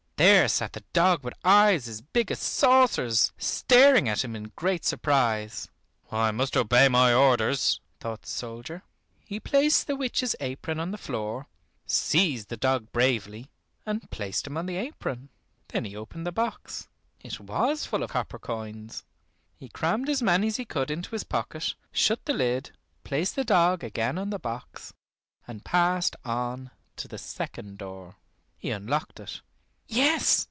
There 0.17 0.47
sat 0.47 0.73
the 0.73 0.83
dog 0.93 1.23
with 1.23 1.33
eyes 1.43 1.87
as 1.87 2.01
big 2.01 2.29
as 2.29 2.37
saucers, 2.37 3.31
staring 3.39 4.07
at 4.07 4.23
him 4.23 4.35
in 4.35 4.53
great 4.55 4.85
surprise. 4.85 5.67
"I 6.11 6.29
must 6.29 6.55
obey 6.55 6.87
my 6.89 7.11
orders," 7.11 7.79
thought 7.99 8.21
the 8.21 8.27
soldier. 8.29 8.83
He 9.25 9.39
placed 9.39 9.87
the 9.87 9.95
witch's 9.95 10.35
apron 10.39 10.79
on 10.79 10.91
the 10.91 10.99
floor, 10.99 11.47
seized 11.87 12.49
the 12.49 12.55
dog 12.57 12.91
bravely, 12.91 13.49
and 13.83 14.07
placed 14.11 14.45
him 14.45 14.57
on 14.57 14.67
the 14.67 14.75
apron. 14.75 15.29
Then 15.69 15.85
he 15.85 15.95
opened 15.95 16.27
the 16.27 16.31
box. 16.31 16.87
It 17.21 17.39
was 17.39 17.87
full 17.87 18.03
of 18.03 18.11
copper 18.11 18.37
coins. 18.37 19.03
He 19.57 19.69
crammed 19.69 20.07
as 20.07 20.21
many 20.21 20.45
as 20.45 20.57
he 20.57 20.65
could 20.65 20.91
into 20.91 21.15
his 21.15 21.23
pocket, 21.23 21.73
shut 21.91 22.23
the 22.25 22.33
lid, 22.35 22.69
placed 23.03 23.35
the 23.35 23.43
dog 23.43 23.83
again 23.83 24.19
on 24.19 24.29
the 24.29 24.37
box, 24.37 24.93
and 25.47 25.65
passed 25.65 26.15
on 26.23 26.69
to 26.97 27.07
the 27.07 27.17
second 27.17 27.79
door. 27.79 28.17
He 28.59 28.69
unlocked 28.69 29.19
it. 29.19 29.41
Yes! 29.87 30.39